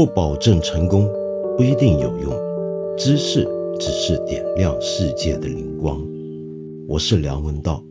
[0.00, 1.06] 不保证成功，
[1.58, 2.32] 不一定有用。
[2.96, 3.46] 知识
[3.78, 6.00] 只是点亮世界的灵光。
[6.88, 7.84] 我是梁文道。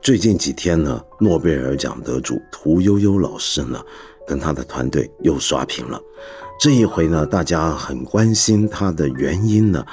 [0.00, 3.78] 最近几天呢，诺贝尔奖得主屠呦呦老师呢，
[4.26, 6.00] 跟他的团队又刷屏了。
[6.58, 9.84] 这一回呢，大家很关心他的原因呢。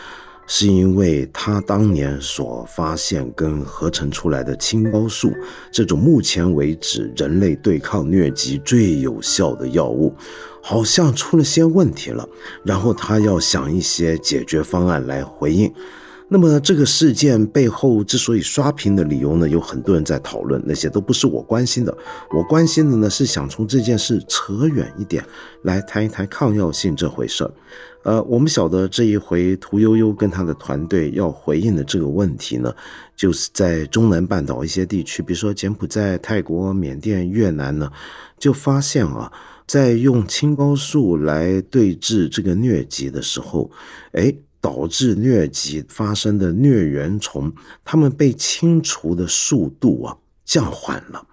[0.50, 5.32] 是因为他当年所发现跟合成出来的青蒿素
[5.72, 10.16] 这种目前为止人类对抗疟疾最有效的药物，
[10.62, 12.28] 好像出了些问题了，
[12.64, 15.72] 然后他要想一些解决方案来回应。
[16.30, 21.98] 那么这个事件背后之所以刷屏的理由呢，有很多人在讨论，那些都不是我关心的。
[22.32, 25.24] 我关心的呢是想从这件事扯远一点，
[25.62, 27.52] 来谈一谈抗药性这回事儿。
[28.04, 32.76] 呃，我们晓得这一回屠呦呦跟他的团队要回应的这个问题呢，
[33.16, 37.90] 就是在中南半岛一些地区，比如说柬埔寨、泰国、缅甸、越南呢，
[38.38, 39.32] 就发现啊，
[39.66, 43.72] 在用青蒿素来对治这个疟疾的时候，
[44.12, 44.36] 哎。
[44.60, 47.54] 导致疟疾发生的疟原虫，
[47.86, 51.26] 它们被清除的速度啊降缓了，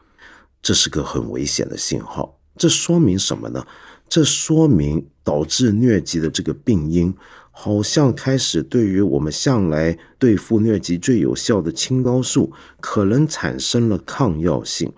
[0.63, 2.39] 这是个很危险的信号。
[2.57, 3.67] 这说明什么呢？
[4.09, 7.13] 这说明导致疟疾的这个病因，
[7.51, 14.93] 好像开始对于我们向来对付疟疾最有效的青蒿素，可能产生了抗药性。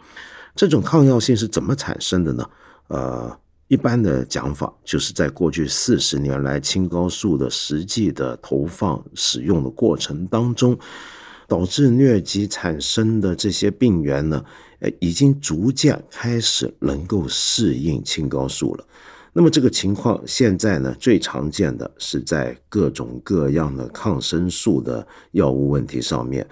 [0.54, 2.50] 这种抗药性是怎么产生的呢？
[2.88, 3.38] 呃。
[3.68, 10.78] 一般的讲法，就是在过去四十年来青蒿素的实际的投放使用的过程当中，
[11.48, 14.44] 导致疟疾产生的这些病原呢，
[14.78, 18.84] 呃，已经逐渐开始能够适应青蒿素了。
[19.32, 26.46] 那么这个情况现在呢，最常见的是在各种各样的抗生素的药物问题上面。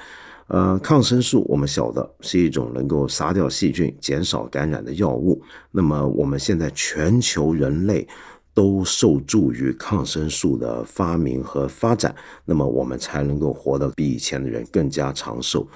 [0.49, 5.43] 呃，抗生素我们晓得是一种能够杀掉细菌、减少感染的药物。
[5.71, 8.07] 那么我们现在全球人类
[8.53, 15.67] 都受助于抗生素的发明和发展，那么我们才能够活得比以前的人更加长寿。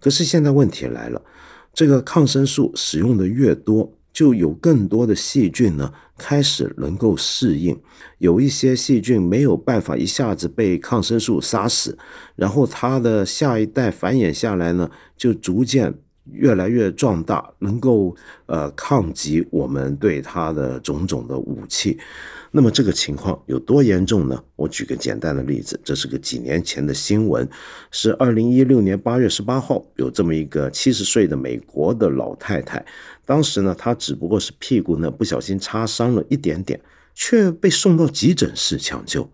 [0.00, 1.22] 可是现在问题来了，
[1.72, 3.92] 这个抗生素使用的越多。
[4.10, 7.80] 就有更多的细菌呢，开始能够适应。
[8.18, 11.96] 有一些细菌没有办法一下子被抗生素杀死，
[12.34, 15.94] 然后它的下一代繁衍下来呢，就逐渐
[16.32, 18.14] 越来越壮大，能够
[18.46, 21.98] 呃抗击我们对它的种种的武器。
[22.50, 24.42] 那么这个情况有多严重呢？
[24.56, 27.48] 我举个简单的例子，这是个几年前的新闻，
[27.90, 32.84] 是二零一六年八月十八号，有这么一个七十岁的美国的老太太，
[33.26, 36.80] 当时呢，她只不过是屁股呢不小心擦伤了一点点，
[37.14, 39.30] 却被送到急诊室抢救。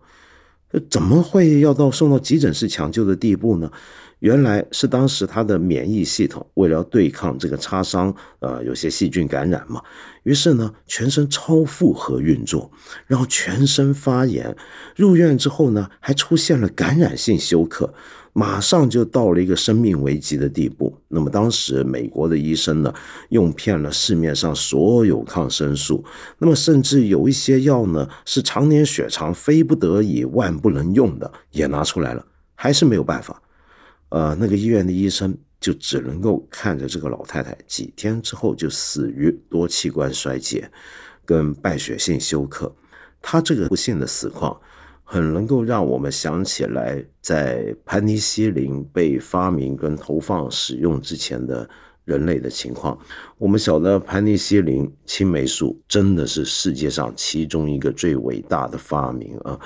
[0.89, 3.71] 怎么会要到送到急诊室抢救的地步呢？
[4.19, 9.81] 原来是当时他的免疫系统为了对抗这个擦伤，呃，有些细菌感染嘛，
[10.23, 12.71] 于是呢，全身超负荷运作，
[13.07, 14.55] 然后全身发炎，
[14.95, 17.93] 入院之后呢，还出现了感染性休克，
[18.33, 20.97] 马上就到了一个生命危机的地步。
[21.09, 22.93] 那么当时美国的医生呢，
[23.29, 26.03] 用遍了市面上所有抗生素，
[26.39, 33.41] 那么甚至有一些药呢，是常年血常非不得已万不能用的，也拿出来了，还是没有办法。
[34.09, 40.69] 呃，那个医院的医生就只能够看着这个老太太几天之后就死于多器官衰竭
[41.25, 42.73] 跟败血性休克。
[43.21, 44.55] 他这个不幸的死况，
[45.03, 51.67] 很能够让我们想起来，在盘尼西林被发明跟投放使用之前的
[52.03, 52.95] 人类的情况。
[53.39, 59.59] 我们晓得盘尼西林青霉素真的是世界上其中一个最伟大的发明啊。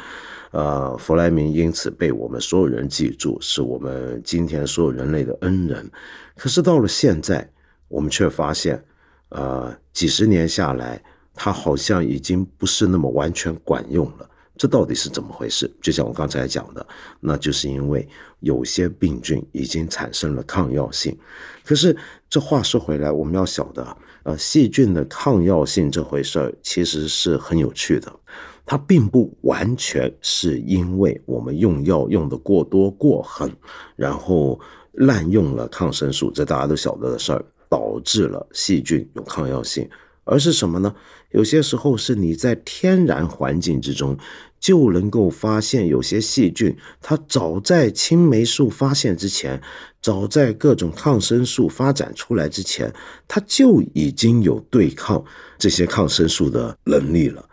[0.51, 5.89] 呃，弗莱明因此被我们所有人记住，是我们今天所有人类的恩人。
[6.35, 7.47] 可是到了现在，
[7.87, 8.83] 我们却发现，
[9.29, 11.03] 呃，几十年下来，
[11.35, 14.29] 它好像已经不是那么完全管用了。
[14.57, 15.71] 这到底是怎么回事？
[15.81, 16.85] 就像我刚才讲的，
[17.19, 18.05] 那就是因为
[18.41, 21.17] 有些病菌已经产生了抗药性。
[21.63, 21.95] 可是
[22.29, 28.11] 这话说回来，我们要晓得，呃，细菌的抗药性这回事儿其实是很有趣的。
[28.71, 33.51] 它并不完全是因为我们用药用的过多过狠，
[33.95, 34.59] 然后
[34.91, 39.89] 滥用了抗生素，这大家都晓得的事儿，导致了细菌有抗药性，
[40.23, 40.93] 而是什么呢？
[41.31, 44.15] 有些时候是你在天然环境之中
[44.59, 49.59] 就能够发现有些细菌，它早在青霉素发现之前，
[49.99, 52.93] 早在各种抗生素发展出来之前，
[53.27, 55.25] 它就已经有对抗
[55.57, 57.48] 这些抗生素的能力了。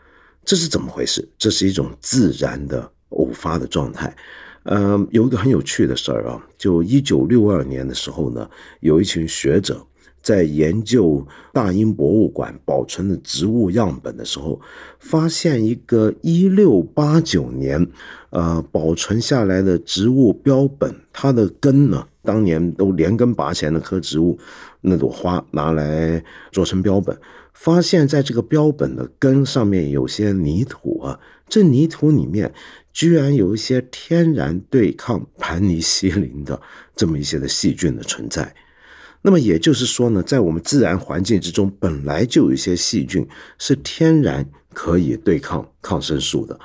[0.47, 1.29] 这是怎么回事？
[1.37, 4.17] 这是一种自然的偶发的状态。
[4.63, 8.49] 嗯，有一个很有趣的事儿啊，就一九六二年的时候呢，
[8.79, 9.85] 有一群学者
[10.23, 14.61] 在研究大英博物馆保存的植物样本的时候，
[15.01, 17.85] 发现一个一六八九年，
[18.31, 24.39] 呃，保存下来的植物标本，它的根呢，当年都连根拔起来那棵植物，
[24.81, 27.17] 那朵花拿来做成标本，
[27.57, 31.19] 发现在这个标本的根上面有些泥土啊，
[31.49, 32.53] 这泥土里面
[32.93, 36.61] 居然有一些天然对抗盘尼西林的
[36.95, 38.55] 这么一些的细菌的存在。
[39.23, 43.27] 那么也就是说呢，在我们自然环境之中，本来就有一些细菌
[43.59, 46.57] 是天然可以对抗抗生素的。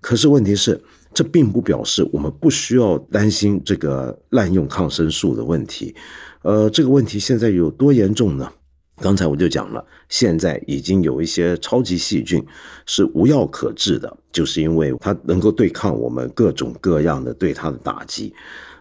[0.00, 0.78] 可是问题是，
[1.14, 5.94] 这并不表示我们不需要担心这个滥用抗生素的问题。
[6.42, 8.52] 呃，这个问题现在有多严重呢？
[9.00, 12.44] 刚才我就讲了，现在已经有一些超级细菌
[12.86, 18.32] 是无药可治的，就是因为它能够对抗我们各种各样的对它的打击。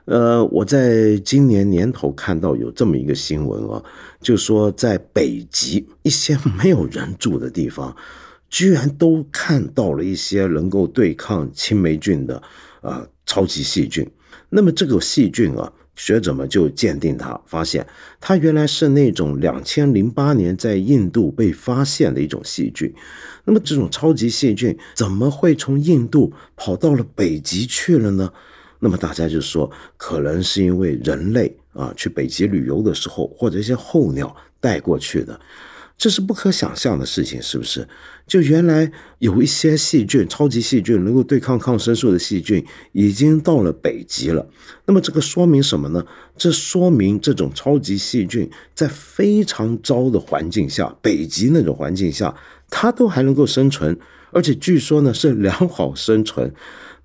[0.06, 3.83] 呃，我在今年年头看到有这么一个新闻啊，
[4.19, 7.95] 就说在北极一些 没有人住的地方，
[8.50, 12.42] 居然都看到了一些能够对抗青霉菌的
[12.81, 14.06] 啊超级细菌。
[14.50, 17.86] 那么这个细菌啊，学者们就鉴定它，发现
[18.22, 22.92] 它原来是那种两千零八年在印度被发现的一种细菌。
[23.44, 28.31] 那么这种超级细菌怎么会从印度跑到了北极去了呢？
[28.80, 35.38] 那么大家就说，可能是因为人类啊去北极旅游的时候，或者一些候鸟带过去的，
[36.00, 37.88] 这是不可想象的事情，是不是？
[38.25, 44.48] 就原来有一些细菌，超级细菌能够对抗抗生素的细菌，已经到了北极了。
[44.86, 46.04] 那么这个说明什么呢？
[46.36, 52.34] 这说明这种超级细菌在非常糟的环境下，北极那种环境下，
[52.69, 53.96] 它都还能够生存，
[54.31, 56.51] 而且据说呢是良好生存。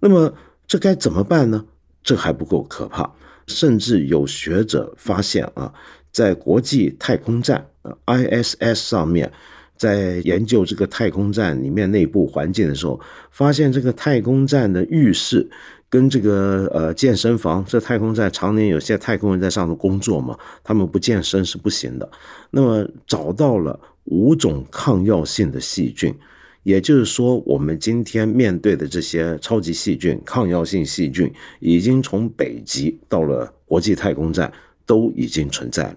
[0.00, 0.32] 那么。
[0.66, 1.66] 这该怎么办呢？
[2.02, 3.12] 这还不够可怕，
[3.46, 5.70] 甚至有学者发现啊，
[6.10, 7.66] 在国际太空站
[8.06, 9.30] ISS 上面，
[9.76, 13.00] 在研究这个太空站里面内部环境的时候，
[13.30, 15.48] 发现这个太空站的浴室
[15.88, 22.10] 跟这个呃健身房，这太空站常年有些太空人在上头工作嘛，他们不健身是不行的。
[22.50, 26.14] 那么找到了五种抗药性的细菌。
[26.62, 34.50] 也就是说，我们今天面对的这些超级细菌、抗药性细菌，已经从北极到了国际太空站，
[34.86, 35.96] 都已经存在了。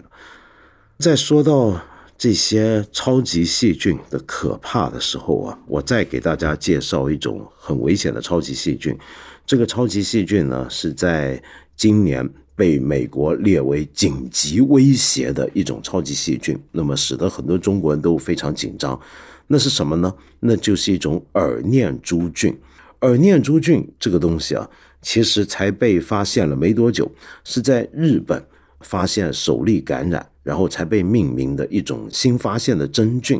[0.98, 1.80] 在说到
[2.16, 8.98] 这些超级细菌的可怕的时候啊，我再给大家介绍一种很危险的超级细菌。
[9.46, 11.40] 这个超级细菌呢，是在
[11.76, 19.00] 今年被美国列为紧急威胁的一种超级细菌，那么使得很多中国人都非常紧张。
[19.46, 20.12] 那是什么呢？
[20.40, 22.58] 那就是一种耳念珠菌。
[23.02, 24.68] 耳念珠菌这个东西啊，
[25.00, 27.08] 其实才被发现了没多久，
[27.44, 28.44] 是在日本
[28.80, 33.38] 发现首例感染，然后才被命名的一种新发现的真菌。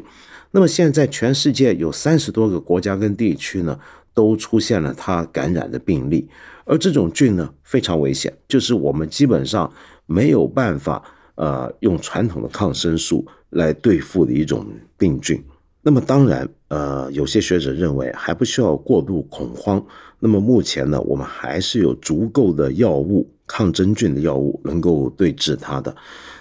[0.51, 3.81] 那么现在全世界有三十多个国家跟地区呢，
[4.13, 6.29] 都出现了它感染的病例。
[6.67, 9.73] 而这种菌呢，非常危险，就是我们基本上
[10.05, 11.03] 没有办法
[11.37, 14.67] 呃用传统的抗生素来对付的一种
[14.99, 15.43] 病菌。
[15.81, 19.83] 那么当然，呃，有些学者认为还不需要过度恐慌。
[20.19, 25.97] 那么目前呢，我们还是有足够的药物，抗真菌的药物能够对治它的。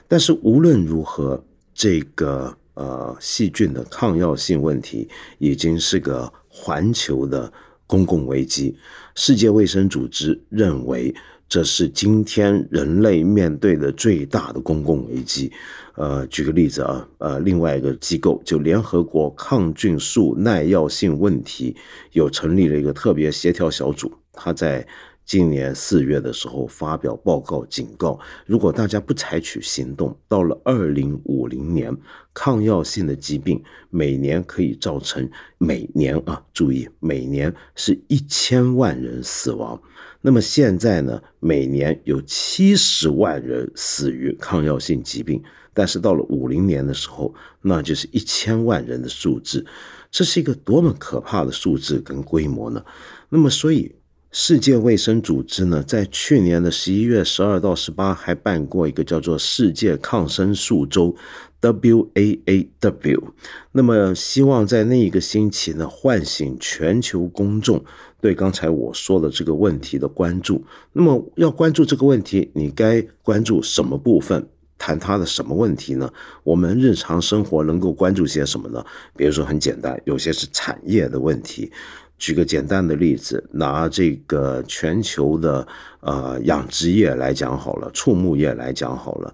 [0.08, 7.52] 但是无论如何，这个呃细菌的抗药性问题已经是个环球的
[7.86, 8.78] 公共危机。
[9.16, 11.14] 世界卫生组织认为。
[11.50, 15.50] 这是今天人类面对的最大的公共危机。
[15.96, 21.74] 呃，举个例子啊，呃，另外一个机构就联合国抗菌素耐药性问题
[22.12, 24.86] 有成立了一个特别协调小组，他在。
[25.28, 31.94] 今年四月的时候发表报告，警告如果大家不采取行动，到了二零五零年，
[32.34, 39.78] 抗药性的疾病每年可以造成每年啊，注意每年是一千万人死亡。
[40.22, 45.44] 那么现在呢，每年有七十万人死于抗药性疾病，
[45.74, 49.66] 但是到了五零年的时候，那就是一千万人的数字，
[50.10, 52.82] 这是一个多么可怕的数字跟规模呢？
[53.28, 53.94] 那么所以。
[54.32, 61.16] 世界卫生组织呢，在去年的十一月十二到十八，还办过一个叫做世界抗生素周
[61.62, 63.24] （WAAW）。
[63.72, 67.84] 那么，希望在那一个星期呢，唤醒全球公众
[68.20, 70.64] 对刚才我说的这个问题的关注。
[70.92, 74.46] 那么，要关注这个问题，你该关注什么部分？
[74.80, 76.08] 谈它的什么问题呢？
[76.44, 78.86] 我们日常生活能够关注些什么呢？
[79.16, 81.72] 比如说，很简单，有些是产业的问题。
[82.18, 85.68] 举个简单的例子，拿这个全球的
[86.00, 89.34] 呃养殖业来讲好了，畜牧业来讲好了，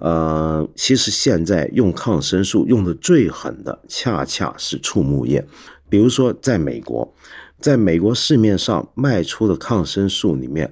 [0.00, 5.46] 呃，其实现在用抗生素用的最狠的，恰恰是畜牧业。
[5.88, 7.14] 比如说，在美国，
[7.60, 10.68] 在美国市面上卖出的抗生素里面，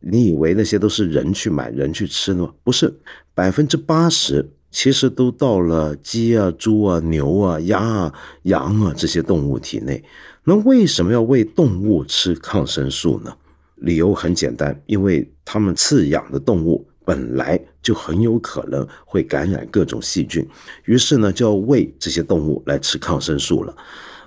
[0.00, 2.52] 你以为那些都是人去买、人去吃的吗？
[2.64, 2.92] 不是，
[3.32, 10.02] 百分之八十其实都到了鸡啊、猪啊、牛啊、鸭啊、羊啊这些动物体内。
[10.48, 13.36] 那为什么要喂动物吃抗生素呢？
[13.76, 16.86] 理由很简单，因为它们饲养的动物。
[17.04, 20.44] 本来就很有可能会感染各种细菌，
[20.86, 23.76] 于是呢，就要喂这些动物来吃抗生素了。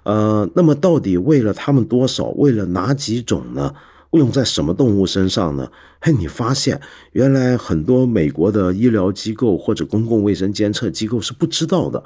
[0.03, 2.27] 呃，那么到底喂了它们多少？
[2.37, 3.73] 喂了哪几种呢？
[4.11, 5.69] 用在什么动物身上呢？
[5.99, 6.79] 嘿，你发现
[7.11, 12.01] 原来很多美国的医疗机构或者公共卫生监测机构是不知道的。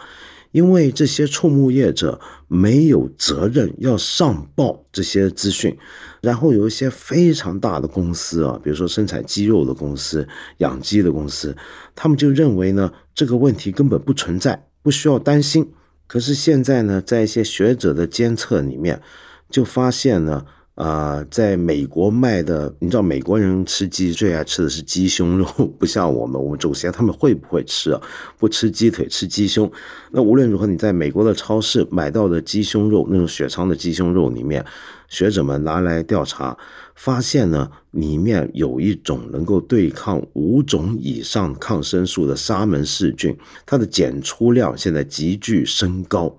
[0.54, 2.18] 因为这些畜牧业者
[2.48, 5.78] 没有责任要上报这些资讯，
[6.22, 10.26] 然后有一些非常大的公司啊，比如说生产鸡肉的公司、
[10.60, 11.54] 养鸡的公司，
[11.94, 15.70] 他们就认为呢这个问题根本不存在，不需要担心。
[16.08, 19.02] 可是现在呢，在一些学者的监测里面，
[19.50, 20.46] 就发现呢。
[20.76, 25.46] 啊，在美国卖的，你知道美国人吃鸡最爱吃的是鸡胸肉，
[25.78, 28.02] 不像我们，我们祖先他们会不会吃啊？
[28.40, 29.72] 不吃鸡腿，吃鸡胸。
[30.12, 34.66] 那无论如何，你在美国的超市买到的鸡胸肉，那种血肠的鸡胸肉里面，
[35.10, 36.58] 学者们拿来调查，
[36.96, 46.36] 发现呢，里面有一种能够对抗五种以上抗生素的沙门氏菌，它的检出量现在急剧升高。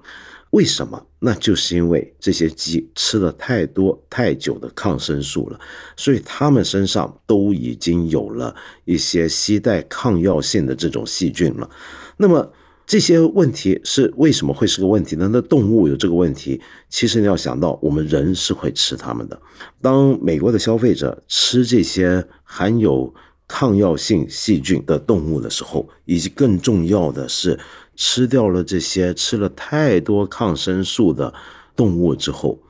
[0.55, 1.05] 为什么？
[1.19, 5.59] 那就是因为这些鸡吃了太多太久的抗生素了，
[5.97, 11.69] 所以它们身上都已经有了一些携带抗药性的这种细菌了。
[12.17, 12.53] 那么
[12.87, 15.29] 这些问题是为什么会是个问题呢？
[15.33, 19.37] 那动物有这个问题，其实你要想到，我们人是会吃它们的。
[19.83, 23.13] 当美国的消费者吃这些含有
[23.57, 27.57] 抗药性细菌的动物的时候，以及更重要的是。
[27.97, 31.33] 吃掉了这些吃了太多抗生素的
[31.77, 32.61] 动物之后，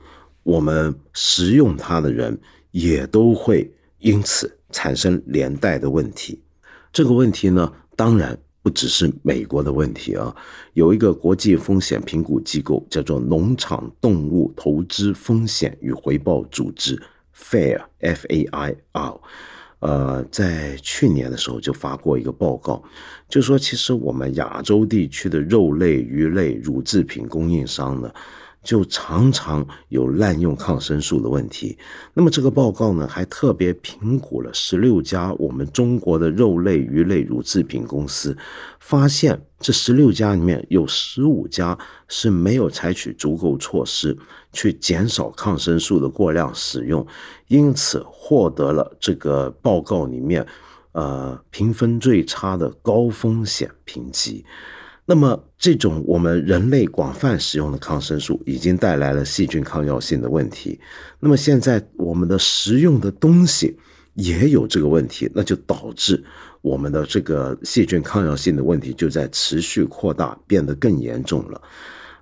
[0.43, 2.39] 我们食用它的人
[2.69, 6.39] 也都会因此产生连带的问题。
[6.93, 10.31] 这个问题呢，当然不只是美国的问题啊。
[10.73, 17.01] 有一个国际风险评估机构叫做农场动物投资风险与回报组织
[17.35, 19.19] （FAIR），F-A-I-R。
[19.79, 22.83] 呃，在去年的时候就发过一个报告，
[23.27, 28.11] 就说其实我们亚洲地区的肉类、鱼类、乳制品供应商呢。
[28.65, 31.77] 就常常有滥用抗生素的问题。
[32.15, 38.35] 那么这个报告呢，还特别评估了十六家我们中国的肉类、鱼类、乳制品公司，
[38.79, 41.75] 发现这十六家里面有十五家
[42.07, 44.15] 是没有采取足够措施
[44.53, 47.03] 去减少抗生素的过量使用，
[47.47, 50.45] 因此获得了这个报告里面
[50.91, 54.45] 呃评分最差的高风险评级。
[55.07, 60.79] 那么，这种我们人类广泛使用的抗生素，已经带来了细菌抗药性的问题。
[61.19, 63.75] 那么现在我们的食用的东西
[64.13, 66.23] 也有这个问题，那就导致
[66.65, 71.61] 我们的这个细菌抗药性的问题就在持续扩大，变得更严重了。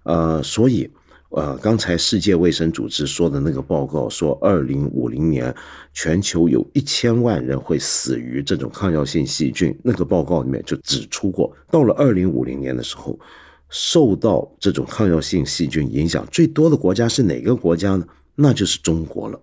[0.04, 0.90] 呃，所以。
[1.36, 5.52] 呃，刚才世界卫生组织说的那个报告说，二零五零年
[5.92, 9.76] 全球有一千万人会死于这种抗药性细菌。
[9.82, 13.20] 那个报告里面就指出过，到了二零五零年的时候，
[13.68, 18.06] 受到这种抗药性细菌影响最多的国家是哪个国家呢？
[18.36, 19.42] 那就是中国了。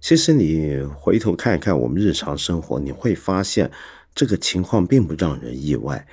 [0.00, 3.68] 其实你回头看一看我们日常生活，你会发现
[4.18, 6.04] 这个情况并不让人意外。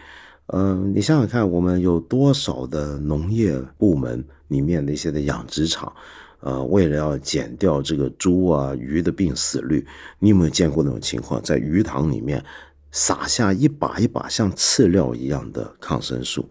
[0.53, 5.91] 嗯，你想想看，我们有多少的农业部门里面那些的养殖场，
[6.39, 9.83] 呃，为了要减掉这个猪啊鱼的病死率，
[10.19, 11.41] 你有没有见过那种情况？
[11.41, 12.45] 在鱼塘里面
[12.91, 16.47] 撒下一把一把像饲料一样的抗生素，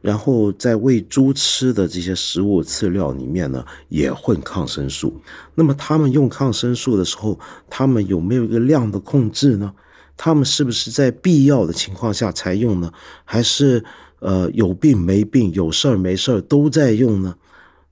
[0.00, 5.20] 然后在喂猪吃的这些食物饲料里面呢，也混抗生素。
[5.56, 7.36] 那么他们用抗生素的时候，
[7.68, 9.74] 他们有没有一个量的控制呢？
[10.16, 12.92] 他们是不是在必要的情况下才用呢？
[13.24, 13.84] 还是
[14.20, 17.34] 呃有病没病、有事儿没事儿都在用呢？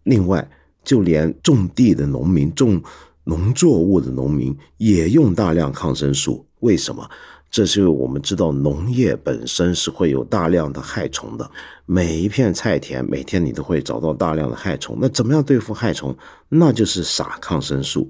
[0.04, 0.50] 另外，
[0.84, 2.82] 就连种地的农民、种
[3.24, 6.46] 农作物的农民也用大量抗生素。
[6.60, 7.08] 为什么？
[7.50, 11.50] 这是因为我们知道农业本身是会有大量的害虫的。
[11.84, 14.96] 每一片菜田，每天你都会找到大量的害虫。
[14.98, 16.16] 那怎么样对付害虫？
[16.48, 18.08] 那就是撒抗生素。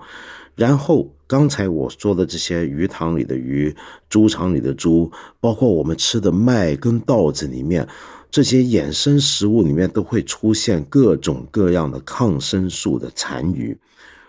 [0.55, 3.75] 然后，刚才我说的这些鱼塘里的鱼、
[4.11, 5.11] 猪场里的猪，
[5.41, 7.89] 包括我们吃的麦跟稻子里面，
[8.31, 13.75] 这些衍生食物里面都会出现各种各样的抗生素的残余。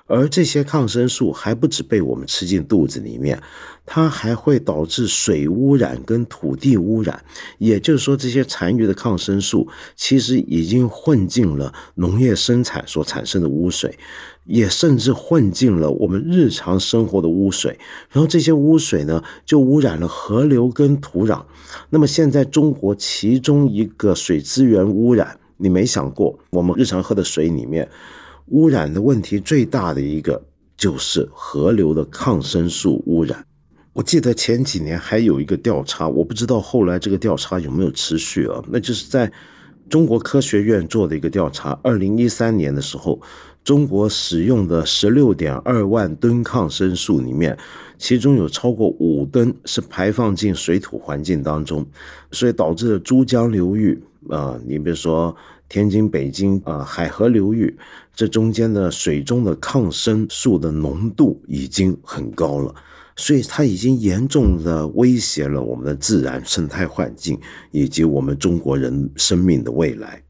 [0.05, 3.41] 而这些抗生素还不止被我们吃进肚子里面，
[3.85, 7.23] 它还会导致水污染跟土地污染。
[7.57, 13.97] 也就是说，这些残余的抗生素其实已经混进了农业生产所产生的污水，
[14.45, 17.77] 也甚至混进了我们日常生活的污水。
[18.11, 21.43] 然后这些污水呢，就污染了河流跟土壤。
[21.89, 27.89] 那么现在中国其中一个水资源污染，你没想过，我们日常喝的水里面。
[28.47, 30.43] 污染的问题最大的一个
[30.75, 33.45] 就是河流的抗生素污染。
[33.93, 38.61] 我记得前几年还有一个调查，我不知道后来这个调查有没有持续啊？
[38.67, 39.31] 那就是在
[39.89, 43.21] 中国科学院做的一个调查，二零一三年的时候，
[43.63, 47.57] 中国使用的十六点二万吨抗生素里面，
[47.97, 51.85] 其中有超过五吨是排放进水土环境当中，
[52.31, 55.35] 所以导致了珠江流域啊，你比如说。
[55.69, 57.75] 天津、北京啊，海河流域
[58.13, 62.75] 这中间的水中的抗生素的浓度已经很高了，
[63.15, 67.39] 所以它已经严重的威胁了我们的自然生态环境
[67.71, 70.21] 以及我们中国人生命的未来。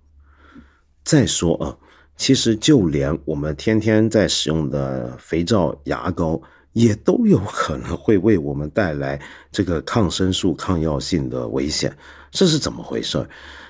[1.04, 1.78] 再说啊，
[2.16, 6.42] 其实就连我们天天在使用的肥皂、牙膏，
[6.74, 9.20] 也都有可能会为我们带来
[9.52, 11.96] 这个抗生素抗药性的危险。
[12.32, 13.28] 这是怎么回事？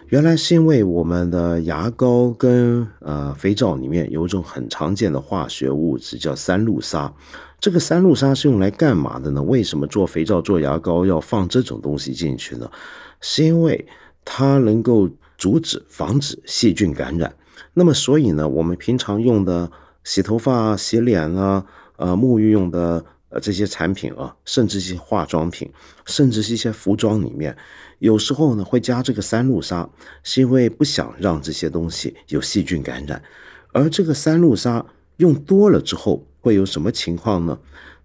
[0.07, 7.11] 原来是因为我们的牙膏跟呃肥皂里面有一种很常见的化学物质叫三氯沙，
[7.59, 9.41] 这个三氯沙是用来干嘛的呢？
[9.41, 12.69] 为什么做肥皂、做牙膏要放这种东西进去呢？
[13.21, 13.87] 是因为
[14.23, 17.33] 它能够阻止、防止细菌感染。
[17.73, 19.71] 那么所以呢，我们平常用的
[20.03, 21.65] 洗头发、洗脸啊，
[21.97, 23.05] 呃，沐浴用的。
[23.29, 25.67] 呃，这些产品啊，甚至一些化妆品，
[26.05, 27.57] 甚至是一些服装里面，
[27.97, 29.89] 有时候呢会加这个三氯沙，
[30.21, 33.19] 是因为不想让这些东西有细菌感染。
[33.71, 34.85] 而这个三氯沙
[35.17, 37.57] 用多了之后会有什么情况呢？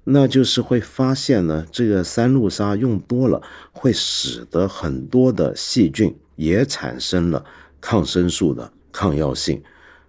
[0.05, 7.45] 那就是会发现呢，这个三氯沙用多了，会使得很多的细菌也产生了
[7.83, 9.63] 抗生素的抗药性。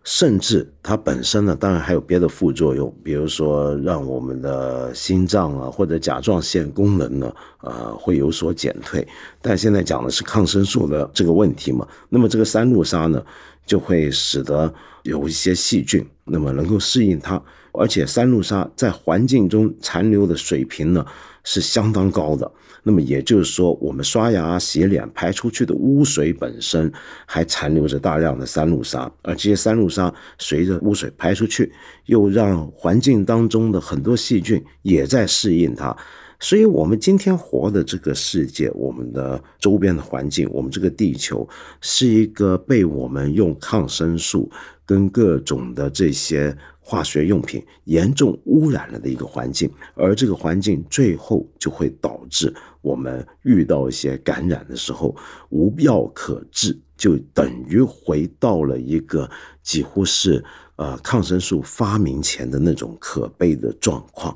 [0.06, 9.06] 甚至它本身呢，当然还有别的副作用，比如说让我们的心脏啊或者甲状腺功能呢，呃，会有所减退。
[9.42, 13.24] 但现在讲的是抗生素的这个问题嘛，那么这个三氯沙呢，
[13.68, 17.40] 就会使得有一些细菌，那么能够适应它，
[17.74, 21.06] 而且三氯沙在环境中残留的水平呢。
[21.44, 22.52] 是相当高的，
[22.84, 26.92] 那么也就是说，我们刷牙、洗脸排出去的污水本身
[27.26, 31.72] 还残留着大量的三氯沙，而这些三氯沙随着污水排出去，
[32.06, 35.96] 又让环境当中的很多细菌也在适应它，
[36.40, 41.48] 所以，我们今天活的这个世界，我们的周边的环境，我们这个地球，
[41.82, 44.50] 是一个被我们用抗生素
[44.86, 46.56] 跟各种的这些。
[46.90, 55.16] 化学用品严重污染了的一个环境，而这个环境最后就会导致我们遇到一些感染的时候
[55.50, 59.30] 无药可治，就等于回到了一个
[59.62, 60.44] 几乎是
[60.78, 64.36] 呃抗生素发明前的那种可悲的状况。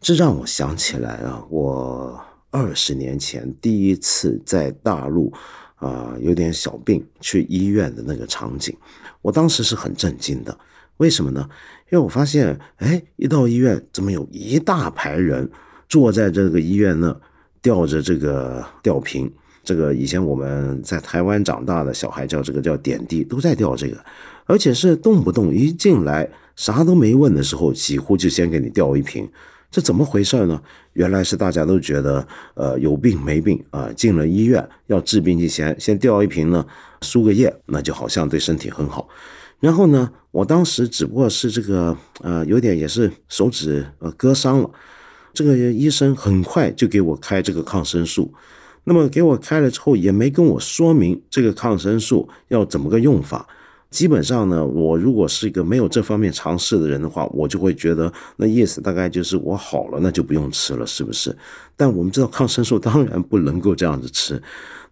[0.00, 2.20] 这让我想起来啊，我
[2.50, 5.32] 二十年前第一次在大陆
[5.76, 8.76] 啊有点小病去医院的那个场景，
[9.22, 10.58] 我当时是很震惊的。
[10.98, 11.48] 为什么呢？
[11.90, 15.48] 因为我发现，哎，一到医院，怎么有一大排人
[15.88, 17.14] 坐在这个医院那，
[17.62, 19.30] 吊着这个吊瓶，
[19.62, 24.04] 这个以前我们在台湾长大的小孩叫这个叫点滴，都在吊这个，
[24.46, 29.28] 而且是动不动一进来啥都没问的时候，几乎就先给你吊一瓶，
[29.70, 30.60] 这怎么回事呢？
[30.94, 36.66] 原来是大家都觉得，呃，有病没病啊，进了医院要治病之前，先吊一瓶呢，
[37.02, 39.06] 输个液，那就好像对身体很好。
[39.60, 44.70] 然后呢，我当时只不过是这个呃，有点也是手指呃割伤了，
[45.32, 48.32] 这个医生很快就给我开这个抗生素，
[48.84, 53.48] 那么给我开了之后，也没跟我说明这个抗生素要怎么个用法。
[53.90, 61.34] 基本上呢，我如果是一个没有这方面尝试的人的话，我就会觉得那意思大概就是我好了，那就不用吃了，是不是？
[61.76, 64.42] 但我们知道抗生素当然不能够这样子吃。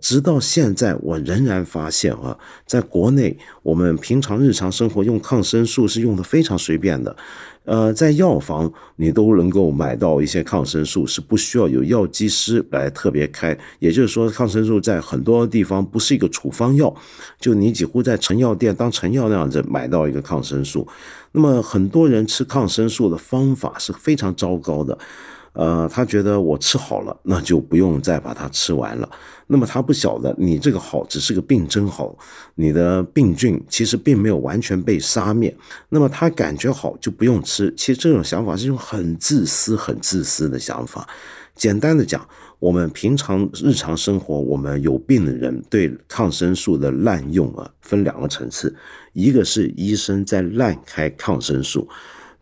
[0.01, 7.17] 直到现在，我仍然发现啊，在国内，我们平常日常生活用抗生素是用的非常随便的，
[7.65, 13.57] 呃，在药房你都能够买到一些抗生素，是不需要有药剂师来特别开。
[13.79, 16.95] 也就是说，抗生素在很多地方不是一个处方药，
[17.41, 20.87] 就你几乎在成药店当成药那样子买到一个抗生素。
[21.33, 24.99] 那么很多人吃抗生素的方法是非常糟糕的。
[25.55, 29.09] 呃，他觉得我吃好了，那就不用再把它吃完了。
[29.47, 32.17] 那么他不晓得，你这个好只是个病真好，
[32.55, 35.55] 你的病菌其实并没有完全被杀灭。
[35.89, 41.09] 那么他感觉好就不用吃，其实这种想法是一种很自私、很自私的想法。
[41.55, 42.27] 简单的讲，
[42.59, 48.75] 我们平常日常生活，我们有病的人对抗生素的滥用啊，分两个层次，
[49.13, 51.87] 一个是医生在滥开抗生素。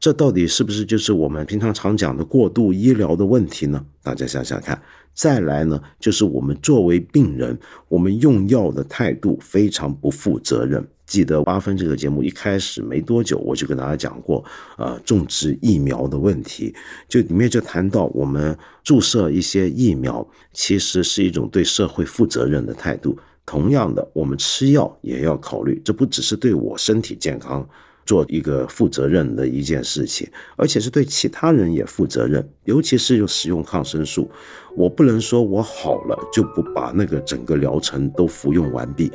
[0.03, 3.87] 这到底是不是就是我们平常常讲的过度医疗的问题呢？
[4.03, 4.83] 大家想想看。
[5.15, 10.85] 再来呢，就是我们作为病人，我们用药的态度非常不负责任。
[11.07, 14.45] 记得八分这个节目一开始没多久，我就跟大家讲过，
[14.77, 16.75] 呃，种植疫苗的问题，
[17.09, 23.17] 就里面就谈到我们注射一些疫苗，其实是一种对社会负责任的态度。
[23.47, 27.65] 同样的，我们吃药也要考虑，这不只是对我身体健康。
[28.05, 32.47] 做一个负责任的一件事情，而且是对其他人也负责任。
[32.65, 34.31] 尤其是用使用抗生素，
[34.77, 39.11] 我不能说我好了就不把那个整个疗程都服用完毕，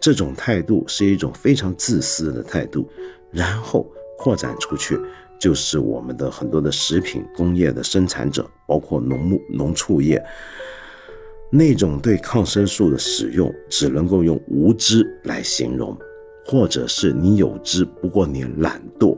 [0.00, 2.88] 这种态度是一种非常自私的态度。
[3.30, 5.00] 然后扩展出去，
[5.40, 10.22] 就是我们的很多的食品工业的生产者，包括农牧农畜业，
[11.50, 15.96] 那种对抗生素的使用，只能够用无知来形容。
[16.44, 19.16] 或者是你有知，不过你懒惰，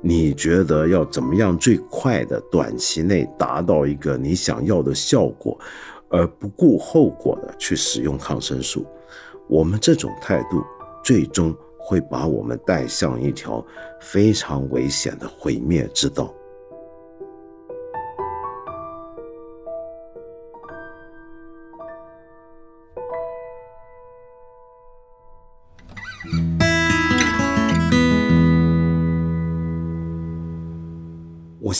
[0.00, 5.58] 你觉得要怎么样最快的短期内达到一个你想要的效果，
[6.08, 8.86] 而不顾后果的去使用抗生素，
[9.48, 10.62] 我们这种态度
[11.04, 13.64] 最终会把我们带向一条
[14.00, 16.32] 非常危险的毁灭之道。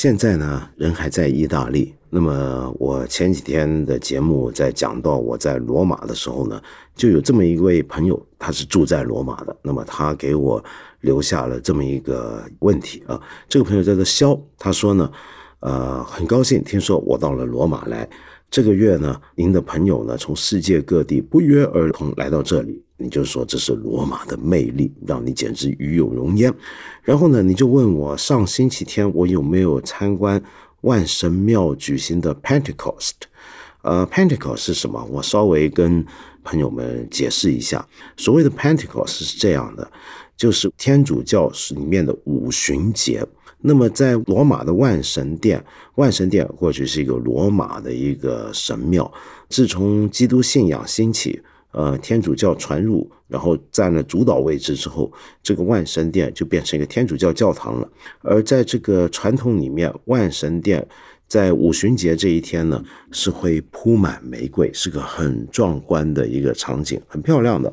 [0.02, 1.94] 现在呢，人还在意大利。
[2.10, 6.60] 那么我前几天的节目在讲到我在罗马的时候呢，
[6.96, 9.56] 就有这么一位朋友，他是住在罗马的。
[9.62, 10.60] 那么他给我
[11.02, 15.08] 留下了这么一个问题啊，这个朋友叫做肖，他说呢，
[15.60, 18.10] 呃，很高兴听说我到了罗马来。
[18.50, 26.52] 这个月呢，您的朋友呢从世界各地不约而同来到这里，你就说这是罗马的魅力，让你简直与有荣焉。
[27.02, 30.42] 然后呢，你就问我上星期天我有没有参观
[30.82, 33.12] 万神庙举行的 Pentecost？
[33.82, 35.04] 呃，Pentecost 是什么？
[35.10, 36.06] 我稍微跟
[36.44, 37.84] 朋友们解释一下，
[38.16, 39.90] 所谓的 Pentecost 是这样的，
[40.36, 43.26] 就是天主教是里面的五旬节。
[43.64, 49.12] 那么，在罗马的万神殿，万神殿过去是一个罗马的一个神庙。
[49.48, 51.40] 自从基督信仰兴起，
[51.72, 57.88] 呃，天主教传入，然后占了主导位置之后，这个万神殿就变成一个天主教教堂了。
[58.20, 60.86] 而在这个传统里面，万神殿。
[61.28, 67.72] 在五旬节这一天呢，是会铺满玫瑰，是个很壮观的一个场景，很漂亮的。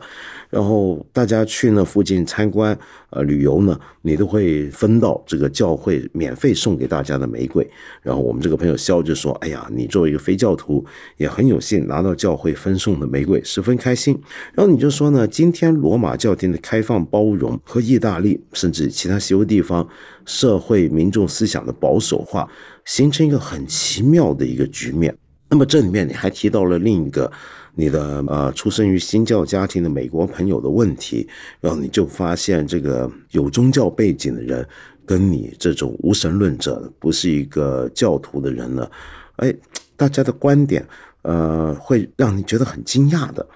[0.49, 2.77] 然后大家去那附近参观、
[3.11, 7.67] 呃旅游呢，你都会分到这个教会免费送给大家的玫瑰。
[8.01, 10.83] 然后我们这个朋友肖就说：“哎呀，你作为一个非教徒，
[11.17, 14.19] 也很有幸拿到教会分送的玫瑰，十分开心。”
[14.53, 19.87] 然后你就说呢，今天罗马教廷的开放包容和意大利甚至其他西欧地方
[20.25, 22.49] 社会民众思想的保守化。
[22.85, 25.15] 形成一个很奇妙的一个局面。
[25.49, 27.31] 那么这里面你还提到了另一个
[27.75, 31.27] 你的呃出生于新教家庭的美国朋友的问题，
[31.59, 34.67] 然后你就发现这个有宗教背景的人
[35.05, 38.89] 跟你这种无神论者不是一个教徒的人呢，
[39.37, 39.53] 哎，
[39.97, 40.85] 大家的观点
[41.23, 43.47] 呃会让你觉得很惊讶的。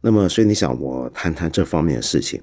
[0.00, 2.40] 那么所以你想我谈谈这方面的事情。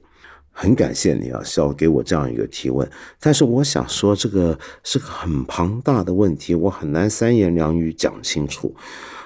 [0.60, 2.90] 很感谢你啊，小给我这样一个提问。
[3.20, 8.76] 但是我想说，这个是个很庞大的问题，我很难三言两语讲清楚。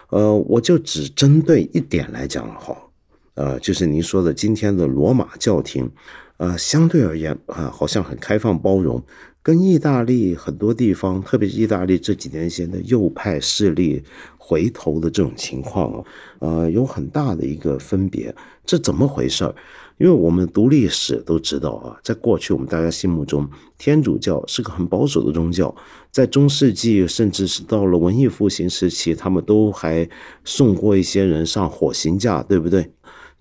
[0.10, 2.92] 呃，我就只针对一点来讲好。
[3.36, 5.90] 呃，就是您说的今天的罗马教廷，
[6.36, 9.02] 呃，相对而言啊，好像很开放包容，
[9.44, 14.04] 跟意大利很多地方，特别是意大利这几年前的右派势力
[14.38, 16.04] 回头的这种情况啊，
[16.40, 18.34] 呃，有很大的一个分别。
[18.64, 19.56] 这怎么回事儿？
[19.98, 25.76] 因为我们读历史都知道啊，在过去我们大家心目中，天主教是个很保守的宗教，
[26.12, 30.08] 在中世纪甚至是到了文艺复兴时期，他们都还
[30.46, 32.92] 送过一些人上火刑架，对不对？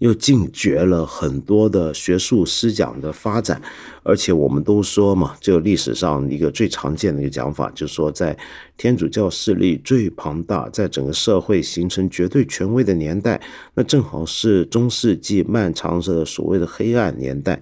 [0.01, 3.61] 又禁绝了很多的学术思想的发展，
[4.03, 8.37] 而且我们都说嘛，就历史上一个最常见的一个讲法，就是说在
[8.77, 13.41] 天主教势力最庞大，在整个社会形成绝对权威的年代，
[13.75, 17.61] 那正好是中世纪漫长的所谓的黑暗年代。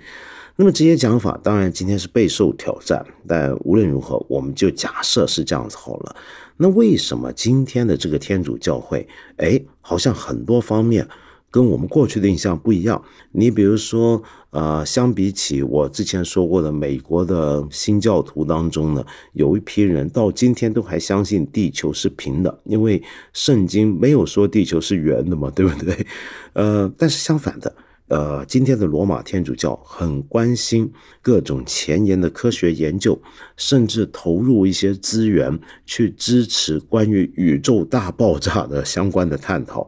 [0.60, 6.16] 那么这些讲法当然今天是备受挑战，但无论如何，我们就假设是这样子好了。
[6.56, 11.06] 那为什么今天的这个天主教会，哎，好像很多方面
[11.50, 13.02] 跟我们过去的印象不一样？
[13.32, 26.06] 你比如说，呃，相比起我之前说过的美国的新教徒当中呢，有一批人到今天都还相信地球是平的，因为圣经没有说地球是圆的嘛，对不对？
[26.52, 27.74] 呃，但是相反的。
[28.08, 33.20] 呃，今天的罗马天主教很关心各种前沿的科学研究，
[33.54, 39.86] 甚至投入一些资源去支持关于宇宙大爆炸的相关的探讨。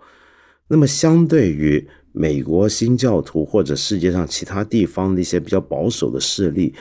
[0.73, 6.73] 那么，相对于美国新教徒或者世界上其他地方的一些比较保守的势力，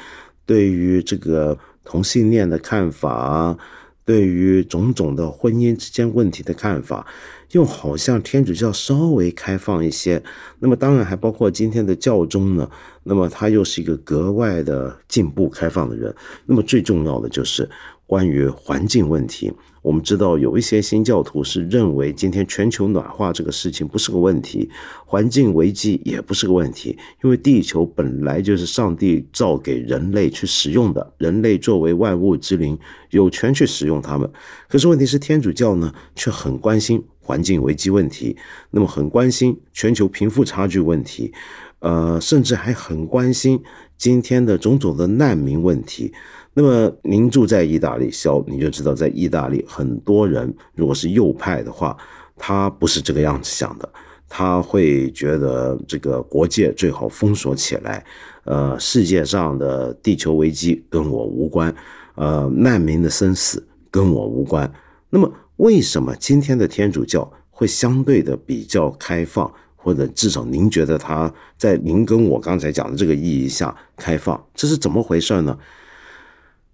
[0.45, 3.57] 对于这个同性恋的看法，
[4.05, 7.07] 对于种种的婚姻之间问题的看法。
[7.53, 10.21] 又好像天主教稍微开放一些，
[10.59, 12.69] 那么当然还包括今天的教宗呢。
[13.03, 16.15] 那么他又是一个格外的进步开放的人。
[16.45, 17.67] 那么最重要的就是
[18.09, 19.53] 关于环境问题。
[19.83, 24.67] 我们知道有一些新教徒是认为今天全球暖化这个事情不是个问题，
[25.05, 32.75] 环境危机也不是个问题，因为地球本来就是上帝造给人类去使用的，人类作为万物之灵
[33.11, 34.27] 有权去使用它们。
[34.67, 37.03] 可是问题是天主教呢却很关心。
[37.21, 38.35] 环境危机问题，
[38.71, 41.31] 那么很关心全球贫富差距问题，
[41.77, 43.61] 呃，甚至还很关心
[43.95, 46.11] 今天的种种的难民问题。
[46.53, 51.95] 那么您住在意大利，肖你就知道，在意大利很多人如果是右派的话，
[52.37, 53.89] 他不是这个样子想的，
[54.27, 58.03] 他会觉得这个国界最好封锁起来，
[58.43, 61.73] 呃，世界上的地球危机跟我无关，
[62.15, 64.71] 呃，难民的生死跟我无关。
[65.09, 65.31] 那么。
[65.59, 75.59] 为什么今天的天主教会相对的比较开放，或者至少您觉得他在您跟我刚才讲的这个意义下开放，这是怎么回事呢？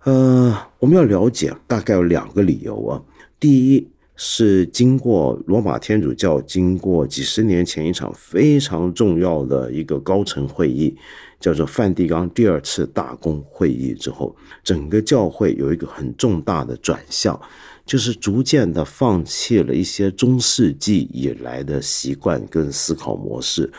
[0.06, 3.02] 呃，我们要了解，大概有两个理由啊。
[3.40, 10.96] 第一是经过罗马天主教经过几十年前一场非常重要的一个高层会议，
[11.40, 17.40] 叫做梵蒂冈第二次大公会议之后，整个教会有一个很重大的转向。
[17.84, 23.72] 就是逐渐的放弃了一些中世纪以来的习惯跟思考模式，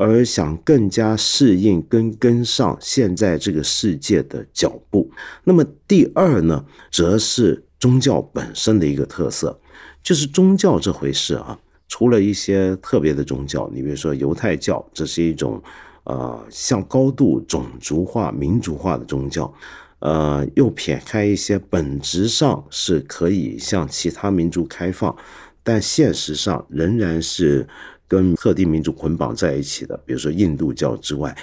[0.00, 5.10] 而想更加适应跟跟上现在这个世界的脚步。
[5.44, 9.60] 那么第二呢，则是宗教本身的一个特色，
[10.02, 15.62] 就是宗教这回事啊，除了一些特别的宗教，你比如说犹太教，这是一种
[16.04, 19.52] 呃，像高度种族化、民族化的宗教。
[19.98, 25.14] 呃，又撇开一些本质上是可以向其他民族开放，
[25.62, 27.68] 但现实上仍然是
[28.10, 31.36] 跟特定民族捆绑在一起的，比如说印度教之外，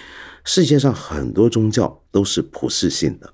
[0.43, 3.33] 世界上很多宗教都是普世性的。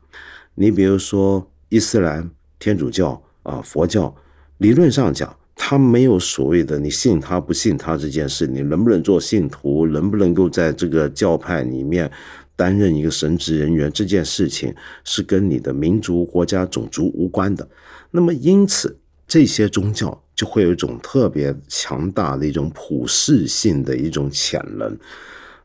[0.53, 4.15] 你比如说伊斯兰、天主教啊、佛教，
[4.59, 12.11] 理论上讲，它没有所谓的你信他不信他这件事，你能不能做信徒，能不能够在这个教派里面。
[12.55, 14.71] 担任一个神职人员这件事情
[15.03, 17.67] 是跟你的民族、国家、种族无关的。
[18.11, 24.97] 那么，因此这些宗教就会有一种特别强大的一种普世性的一种潜能。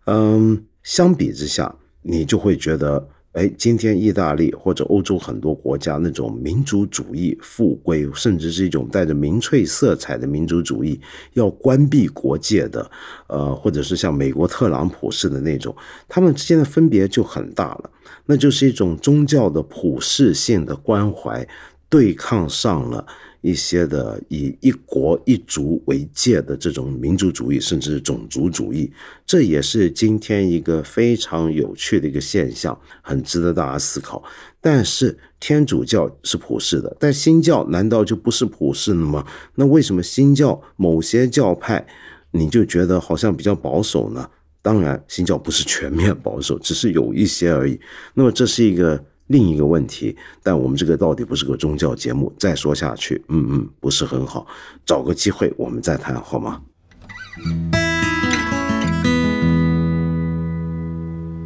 [0.05, 3.09] 嗯，相比之下，你就会觉得。
[3.33, 10.99] 哎，今天意大利或者欧洲很多国家那种民族主义复归，甚至是一种带着民粹色彩的民族主义，
[11.35, 12.91] 要关闭国界的，
[13.29, 15.77] 呃，或者是像美国特朗普式的那种，
[16.09, 17.91] 他们之间的分别就很大了。
[18.25, 21.47] 那就是一种宗教的普世性的关怀，
[21.89, 23.07] 对抗上了。
[23.41, 28.91] 一些的以一国一族为界的这种民族主义，甚至种族主义，
[29.25, 34.23] 这也是今天一个非常有趣的一个现象，很值得大家思考。
[34.61, 39.25] 但是天主教是普世的，但新教难道就不是普世的吗？
[39.55, 41.87] 那为什么新教某些教派
[42.33, 44.29] 你就觉得好像比较保守呢？
[44.61, 47.79] 当然，新教不是全面保守，只是有一些而已。
[48.15, 49.05] 那么这是一个。
[49.29, 54.47] 另一个问题，但我们这个到底不是个宗教节目，再说下去，嗯嗯，不是很好。
[54.85, 56.61] 找个机会我们再谈好吗？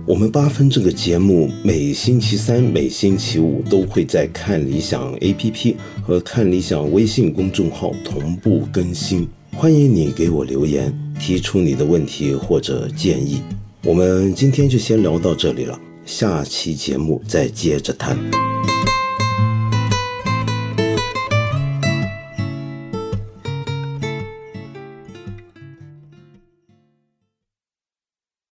[0.04, 13.42] 我们八分这个节目每星期三、每星期五都会在看理想 APP 和看理想微信公众号同步更新，欢迎你给我留言，提出你的问题或者建议。
[13.84, 15.78] 我们今天就先聊到这里了。
[16.04, 18.18] 下期节目再接着谈。